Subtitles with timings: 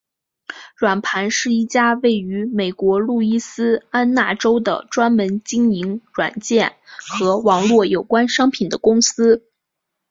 [0.75, 6.75] 软盘是一家位于美国路易斯安那州的专门经营软件
[7.07, 9.45] 和网络有关商品的公司。